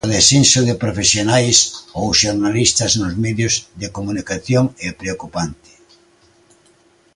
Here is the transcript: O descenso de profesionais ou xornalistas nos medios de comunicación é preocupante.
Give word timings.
O 0.07 0.11
descenso 0.15 0.59
de 0.67 0.79
profesionais 0.83 1.57
ou 1.99 2.05
xornalistas 2.21 2.91
nos 3.01 3.13
medios 3.25 3.53
de 3.81 3.87
comunicación 3.97 4.63
é 4.87 4.89
preocupante. 5.01 5.71